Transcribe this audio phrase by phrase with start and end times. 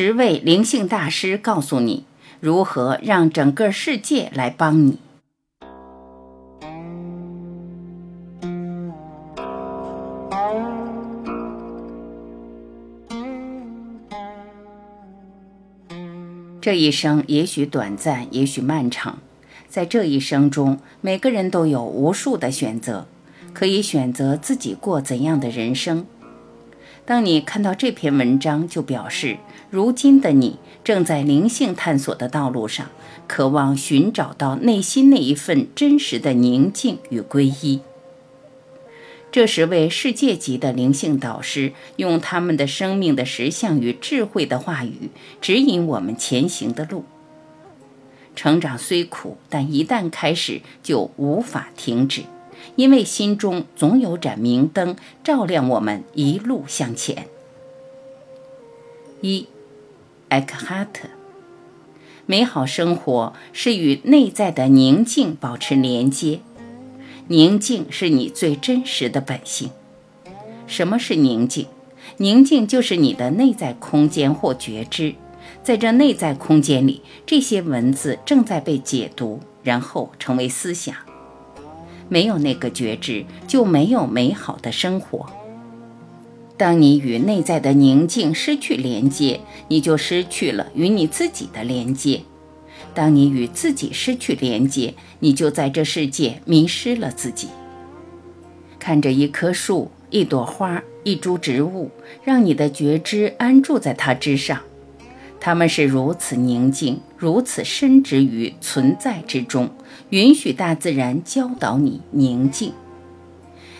[0.00, 2.04] 十位灵性大师告诉你
[2.38, 5.00] 如何让整个世界来帮你。
[16.60, 19.18] 这一生也许短暂，也许漫长。
[19.66, 23.08] 在这一生中，每个人都有无数的选择，
[23.52, 26.06] 可以选择自己过怎样的人生。
[27.08, 29.38] 当你看到这篇文章，就表示
[29.70, 32.90] 如今的你正在灵性探索的道路上，
[33.26, 37.80] 渴望寻找到内心那一份真实的宁静与皈依。
[39.32, 45.08] 这十位世界级的灵性导师，用他们的生命的实相与智慧的话语，
[45.40, 47.06] 指引我们前行的路。
[48.36, 52.24] 成长虽苦，但一旦开始，就无法停止，
[52.76, 57.26] 因为心中总有盏明灯，照亮我们一路向前。
[59.20, 59.46] 一，
[60.28, 61.08] 艾克哈特，
[62.26, 66.40] 美好生活是与内在的宁静保持连接。
[67.26, 69.70] 宁静是你最真实的本性。
[70.66, 71.66] 什么是宁静？
[72.18, 75.14] 宁静就是你的内在空间或觉知，
[75.62, 80.94] 在这内在空间里，这些文字正在被解读，然后成为思想。
[82.08, 85.26] 没有那个觉知，就没有美好的生活。
[86.56, 92.22] 当你与内在的宁静失去连接，你就失去了与你自己的连接。
[92.94, 97.48] 当你与自己失去连接，你就在这世界迷失了自己。
[98.80, 101.90] 看着一棵树、一朵花、一株植物，
[102.24, 104.60] 让你的觉知安住在它之上。
[105.40, 109.70] 它们是如此宁静，如此深植于存在之中，
[110.10, 112.72] 允许大自然教导你宁静。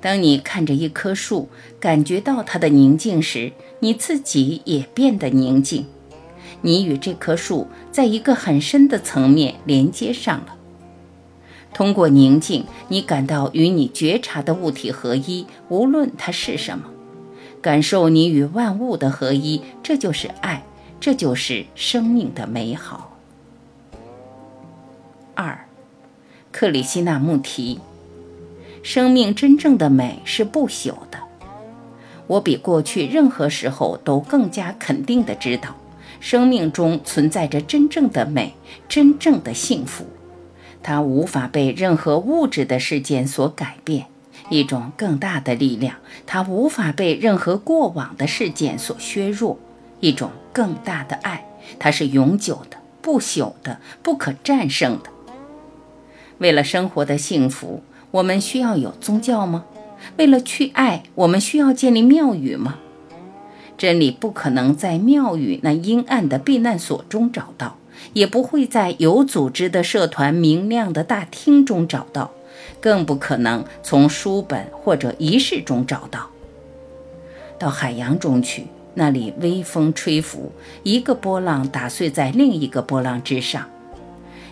[0.00, 5.86] 当你看着一棵树，感觉到它的宁静时，你自己也变得宁静。
[6.62, 10.56] 你与这棵树在一个很深的层面连接上了。
[11.72, 16.84] 通过宁静，你感到与你觉察的物体合一，无论它是什么，
[17.60, 20.64] 感受你与万物的合一，这就是爱，
[21.00, 23.16] 这就是生命的美好。
[25.34, 25.66] 二，
[26.52, 27.80] 克里希那穆提，
[28.82, 31.18] 生命真正的美是不朽的。
[32.26, 35.74] 我比过去任何时候都更加肯定的知道。
[36.20, 38.52] 生命中存在着真正的美，
[38.86, 40.04] 真正的幸福，
[40.82, 44.04] 它无法被任何物质的事件所改变。
[44.50, 45.96] 一种更大的力量，
[46.26, 49.58] 它无法被任何过往的事件所削弱。
[50.00, 51.46] 一种更大的爱，
[51.78, 55.10] 它是永久的、不朽的、不可战胜的。
[56.38, 59.64] 为了生活的幸福，我们需要有宗教吗？
[60.16, 62.78] 为了去爱，我们需要建立庙宇吗？
[63.76, 67.76] 真理不可能在庙宇那阴暗的避难所中找到，
[68.12, 72.30] 也不会在有组织的社团明亮的大厅中找到，
[72.80, 76.28] 更不可能从书本或者仪式中找到。
[77.58, 80.52] 到海洋中去，那里微风吹拂，
[80.82, 83.66] 一个波浪打碎在另一个波浪之上。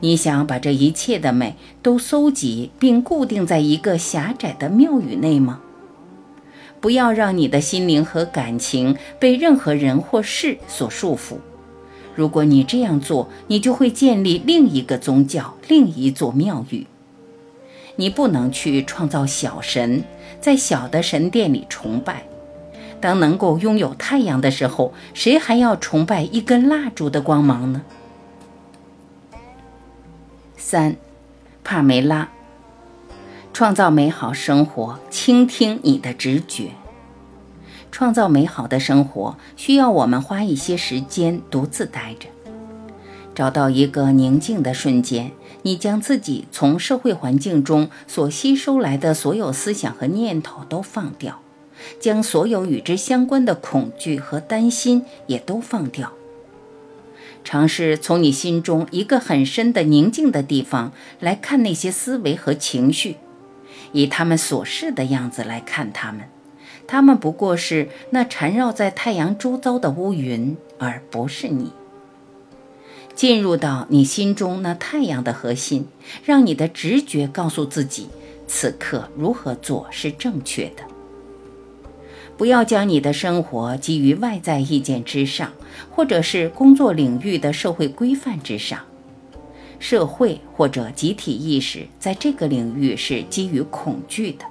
[0.00, 5.60] 你想把这一切的美都搜集并固定在一个狭窄的庙宇内吗？
[6.80, 11.36] 不要让你的心灵和感情被任何人或事所束缚。
[12.16, 16.86] 如果你这样做，你就会建立另一个宗教，另一座庙宇。
[17.94, 20.02] 你不能去创造小神，
[20.40, 22.24] 在小的神殿里崇拜。
[23.02, 27.82] 当能够拥有太阳的时候，谁还要崇拜一根蜡烛的光芒呢？
[30.56, 30.96] 三，
[31.64, 32.30] 帕梅拉。
[33.52, 36.70] 创造美好生活，倾听你的直觉。
[37.90, 42.28] 创造美好的生活需要我们花一些时间独自待着，
[43.34, 45.32] 找到一个宁静的瞬间。
[45.62, 51.40] 你将自己从社会环境中所吸收来的所有思想和念头都放掉，
[52.00, 56.12] 将所有与之相关的恐惧和担心也都放掉。
[57.44, 63.16] 尝试从你心中一个很深的宁静的地方来看那些思维和情绪。
[63.92, 66.22] 以他们所示的样子来看他们，
[66.86, 71.72] 他们不过是那缠绕在太阳周遭的乌云，而不是你。
[73.14, 75.86] 进入到你心中那太阳的核心，
[76.24, 78.08] 让你的直觉告诉自己，
[78.46, 80.82] 此刻如何做是正确的。
[82.42, 85.52] 不要将你的生活基于外在意见之上，
[85.92, 88.80] 或者是工作领域的社会规范之上。
[89.78, 94.44] 社会或者集体意识在这个领域是基于恐惧的，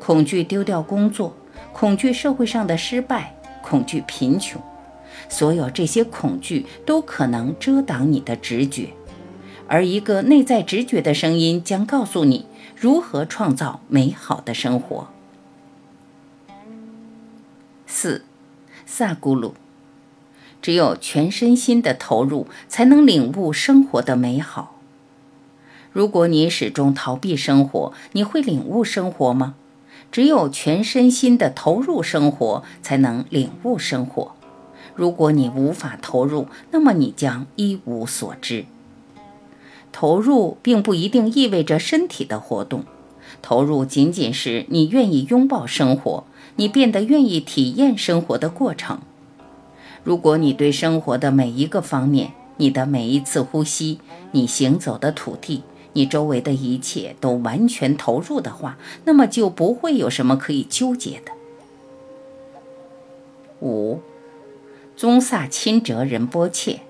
[0.00, 1.36] 恐惧丢掉工作，
[1.72, 4.60] 恐惧社会上的失败，恐惧贫穷。
[5.28, 8.88] 所有这些恐惧都可能遮挡你的直觉，
[9.68, 15.13] 而一个内在直觉的声音将告诉你如何创造美好的生活。
[17.96, 18.22] 四，
[18.84, 19.54] 萨古鲁。
[20.60, 24.80] 只有全身心的投入，才能领悟生活的美好。
[25.92, 29.54] 如果你始终逃避生活，你会领悟生活吗？
[30.10, 34.34] 只有全身心的投入生活，才能领悟生活。
[34.96, 38.64] 如果你无法投入，那么你将一无所知。
[39.92, 42.84] 投入并不一定意味着身体的活动，
[43.40, 46.24] 投入仅仅是你愿意拥抱生活，
[46.56, 49.00] 你变得愿意体验生活的过程。
[50.02, 53.98] 如果你对生活的每一个方面，你的每一次呼吸，
[54.32, 55.62] 你行走的土地，
[55.94, 61.32] 你周围的一切都完全投入的话，那么就不会有什么可以纠结的。
[63.60, 64.00] 五，
[64.96, 66.80] 宗萨钦哲仁波切，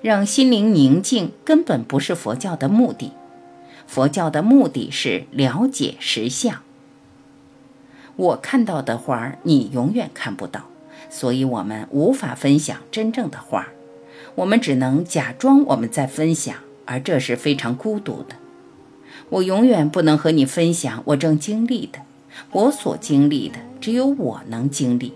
[0.00, 3.12] 让心灵宁静根本不是佛教的目的，
[3.86, 6.62] 佛教的目的是了解实相。
[8.20, 10.66] 我看到的花儿，你永远看不到。
[11.08, 13.72] 所以，我们无法分享真正的花儿，
[14.34, 18.36] 我们只能假装我们在分享，而这是非常孤独的。
[19.30, 22.00] 我永远不能和你分享我正经历的，
[22.52, 25.14] 我所经历的只有我能经历。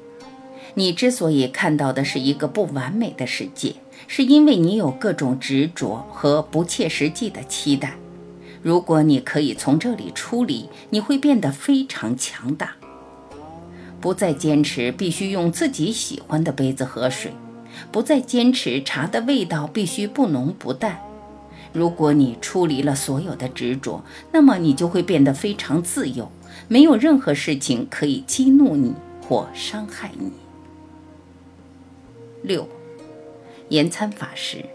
[0.72, 3.74] 你之所以看到的是一个不完美的世界，
[4.08, 7.96] 是因为你有各种执着和不切实际的期待。
[8.62, 12.76] 如果你可以从这里出离，你会变得非常强大。
[14.04, 17.32] 不再坚持必须用自己喜欢的杯子喝水，
[17.90, 21.00] 不再坚持茶的味道必须不浓不淡。
[21.72, 26.30] 如果你出离了所有的执着，那么你就会变得非常自由，
[26.68, 28.92] 没有任何事情可以激怒你
[29.22, 30.30] 或伤害你。
[32.42, 32.68] 六，
[33.70, 34.66] 延参法师，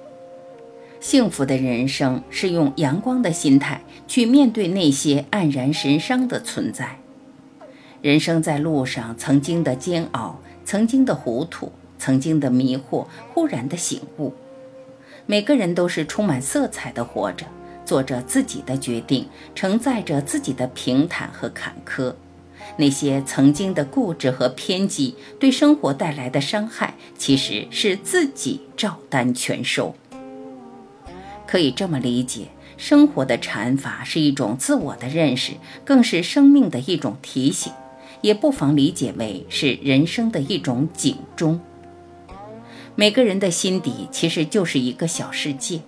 [1.00, 6.98] 幸福的人生是用阳光的心态去面对那些黯然神伤的存在。
[8.01, 14.34] 人生在路上，曾经的煎熬，曾经的糊涂，曾经的迷惑，忽然的醒悟。
[15.25, 17.46] 每个人都是充满色彩的活着，
[17.84, 22.13] 做着自己的决定，承载着自己的平坦和坎坷。
[22.78, 29.94] 那些曾经的固执和偏激，对生活带来的伤害，其实是自己照单全收。
[31.46, 32.48] 可以这么理解，
[32.78, 35.54] 生活的禅法是一种自我的认识，
[35.84, 37.74] 更是生命的一种提醒。
[38.21, 41.60] 也不妨理解为是人生的一种警钟。
[42.95, 45.81] 每个人的心底其实就是一个小世界，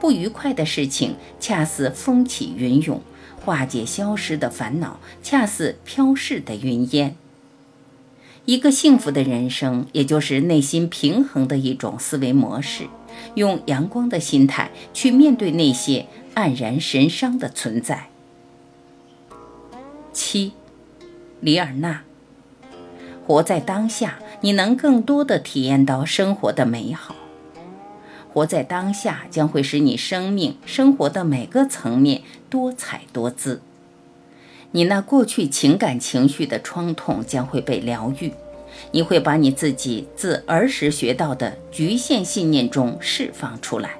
[0.00, 3.02] 不愉快的事情恰似风起云涌，
[3.44, 7.14] 化解消失的烦恼恰似飘逝的云烟。
[8.46, 12.86] 一个幸福的人生，也就是内心平衡的一种思维模式，
[13.34, 18.08] 用阳光的心态去面对那些黯然神伤的存在。
[20.12, 20.52] 七。
[21.40, 22.02] 里尔纳，
[23.26, 27.14] 活在当下，你能更多的体验到生活的美好。
[28.32, 33.60] 活在当下将会使你生命生活的每个层面多彩多姿。
[34.72, 38.32] 你那过去情感情绪的创痛将会被疗愈，
[38.90, 43.90] 你会把你自己自儿时学到的局限信念中释放出来。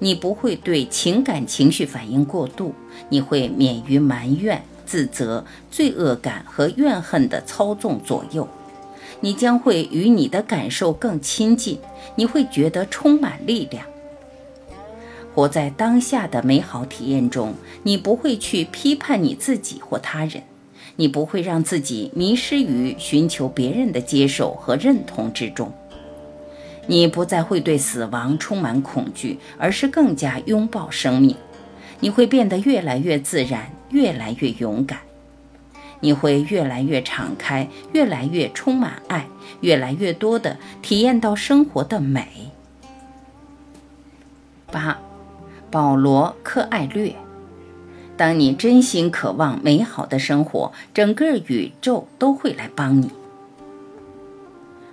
[0.00, 2.74] 你不会对情感情绪反应过度，
[3.08, 4.62] 你会免于埋怨。
[4.84, 8.48] 自责、罪恶感和怨恨的操纵左右，
[9.20, 11.78] 你将会与你的感受更亲近，
[12.16, 13.84] 你会觉得充满力量。
[15.34, 20.42] 活在当下的美好体验中，你不会去批判你自己或他人，
[20.96, 25.72] 你不会让自己迷失于寻求别人的接受和认同之中，
[26.86, 31.34] 你不再会对死亡充满恐惧，而是更加拥抱生命。
[32.00, 33.70] 你会变得越来越自然。
[33.92, 34.98] 越来越勇敢，
[36.00, 39.28] 你会越来越敞开，越来越充满爱，
[39.60, 42.50] 越来越多的体验到生活的美。
[44.70, 44.98] 八，
[45.70, 47.14] 保罗·柯艾略，
[48.16, 53.10] 当你真心渴望美好的生活，整个宇宙都会来帮你。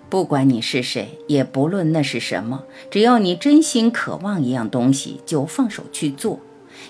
[0.10, 6.40] 不管你是谁，也不论那是什么，只要你真心渴望一样东西，就放手去做。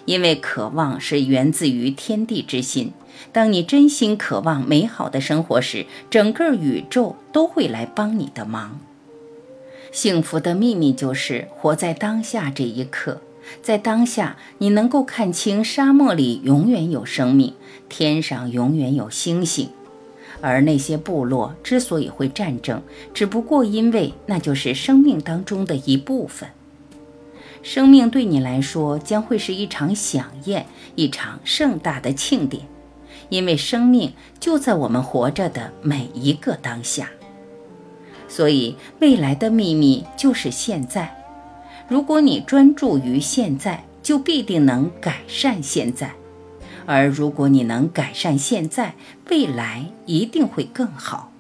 [0.05, 2.93] 因为渴望是源自于天地之心。
[3.31, 8.79] 当你真心渴望美好的生活时，整个宇宙都会来帮你的忙。
[9.91, 13.22] 幸福的秘密就是活在当下这一刻，
[13.62, 17.53] 在当下，你能够看清沙漠里永远有生命，
[17.89, 19.69] 天上永远有星星，
[20.41, 22.81] 而那些部落之所以会战争，
[23.13, 26.50] 只不过因为那就是生命当中的一部分。
[27.61, 32.65] 生命对你来说将会是一场飨宴，一场盛大的庆典，
[33.29, 37.09] 因为生命就在我们活着的每一个当下。
[38.27, 41.15] 所以，未来的秘密就是现在。
[41.87, 46.13] 如果你专注于现在，就必定能改善现在。
[46.85, 48.95] 而如果你能改善现在，
[49.29, 51.31] 未来一定会更好。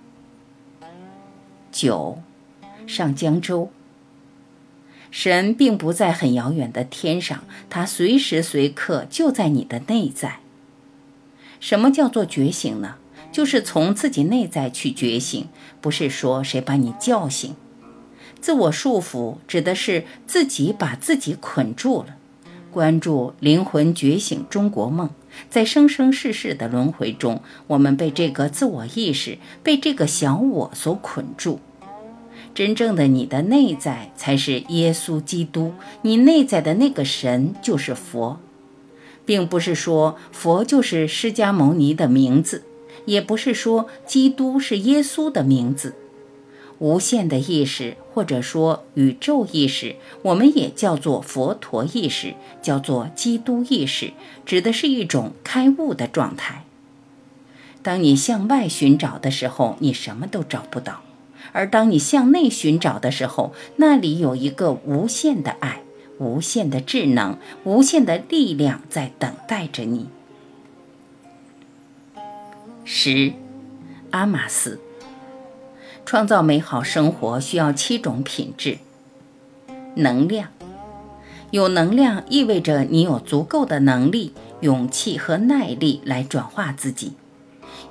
[1.71, 2.19] 九，
[2.85, 3.69] 上江州。
[5.11, 10.39] 神并不在很遥远的天上，他随时随刻就在你的内在。
[11.59, 12.95] 什么叫做觉醒呢？
[13.31, 15.47] 就是从自己内在去觉醒，
[15.81, 17.55] 不是说谁把你叫醒。
[18.39, 22.15] 自我束缚指的是自己把自己捆住了。
[22.71, 25.09] 关注灵魂觉醒中国梦。
[25.49, 31.59] 在生生世世的轮回中，我们被这个自我意识、被这个小我所捆住。
[32.53, 38.39] 真正的你的内在才是耶稣基督，你内在的那个神就是佛，
[39.25, 42.63] 并不是说佛就是释迦牟尼的名字，
[43.05, 45.95] 也不是说基督是耶稣的名字。
[46.79, 54.13] 无限的意识，或者说宇宙意识，我们也叫做佛陀意识，叫做基督意识，
[54.45, 56.63] 指的是一种开悟的状态。
[57.81, 61.01] 当你向外寻找的时候，你什么都找不到；
[61.51, 65.81] 而当你向内寻找的时候，那里有一个无限的爱、
[66.17, 70.07] 无限的智能、无限的力量在等待着你。
[72.83, 73.33] 十，
[74.11, 74.79] 阿玛斯。
[76.05, 78.79] 创造美好生活需要七种品质：
[79.95, 80.49] 能量。
[81.51, 87.13] 有能量意味着你有足够的能力、勇气和耐力来转化自己。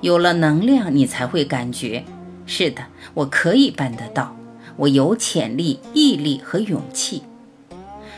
[0.01, 2.03] 有了能量，你才会感觉：
[2.49, 4.35] 是的，我可以办得到，
[4.75, 7.21] 我有潜力、毅力和勇气。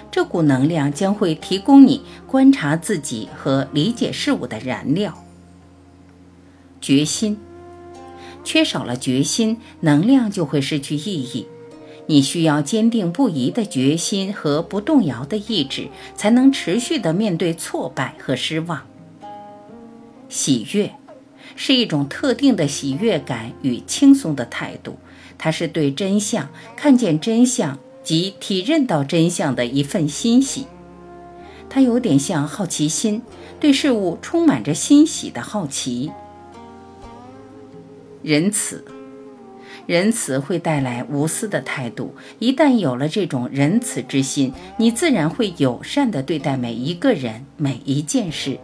[0.09, 5.21] 这股能量将会提供你观察自己和理解事物的燃料。
[6.79, 7.37] 决心。
[8.45, 11.45] 缺少了决心，能量就会失去意义。
[12.07, 18.81] 你需要坚定不移的决心和不动摇的意志，才能持续地面对挫败和失望。
[20.27, 20.91] 喜悦
[21.63, 24.97] 是一种特定的喜悦感与轻松的态度，
[25.37, 30.65] 它是对真相、看见真相及体认到真相的一份欣喜。
[31.69, 33.21] 它有点像好奇心，
[33.59, 36.11] 对事物充满着欣喜的好奇。
[38.23, 38.83] 仁慈，
[39.85, 42.15] 仁慈会带来无私的态度。
[42.39, 48.57] 一旦有了这种仁慈之心，你自然会友善地对待每一个人、每一件事。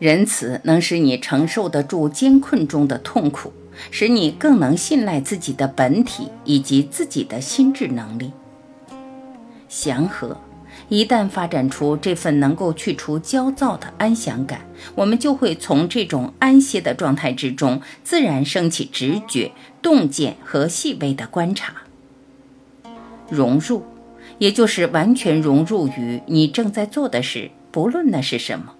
[0.00, 3.52] 仁慈能使你承受得住艰困中的痛苦，
[3.92, 8.32] 使你更能信赖自己的本体以及自己的心智能力。
[9.68, 10.36] 祥和。
[10.88, 14.62] 一旦发展出这份能够去除焦躁的安详感，
[14.96, 19.52] 我们就会从这种安歇的状态之中，自然升起直觉、
[19.82, 21.74] 洞见和细微的观察。
[23.28, 23.84] 融入，
[24.38, 28.74] 也就是完全融入于你正在做的事，不论那是什么，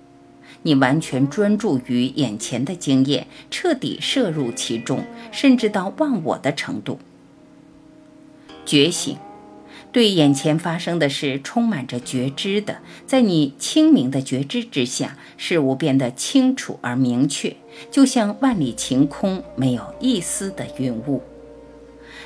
[0.62, 6.98] 你完全专注于眼前的经验，彻底摄入其中，甚至到忘我的程度。
[8.64, 9.16] 觉醒。
[9.92, 17.56] 对眼前发生的事充满着觉知的，在你清明的觉知之下，事物变得清楚而明确，
[17.90, 21.22] 就像万里晴空，没有一丝的云雾。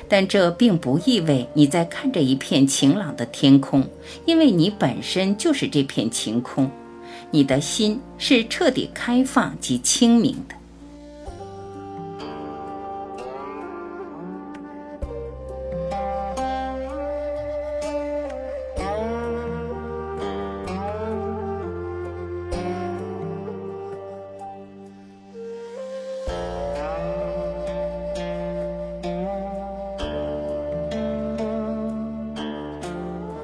[0.07, 3.89] 但这并不意味你在看着一片晴朗的天空，
[4.27, 6.69] 因为你本身就是这片晴空，
[7.35, 10.55] 你的心是彻底开放及清明的。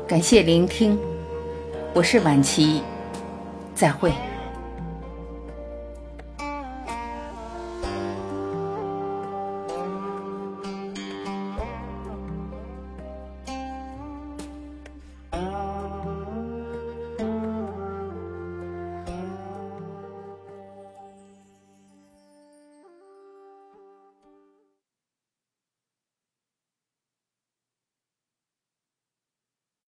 [0.07, 0.97] 感谢聆听，
[1.93, 2.81] 我是晚琪，
[3.81, 4.30] 再会。